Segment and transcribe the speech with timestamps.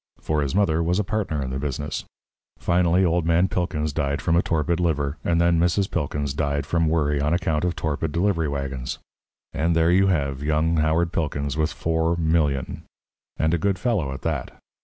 [0.19, 2.05] For his mother was a partner in the business.
[2.57, 5.91] Finally old man Pilkins died from a torpid liver, and then Mrs.
[5.91, 8.97] Pilkins died from worry on account of torpid delivery waggons
[9.53, 12.81] and there you have young Howard Pilkins with 4,000,000;
[13.37, 14.57] and a good fellow at that.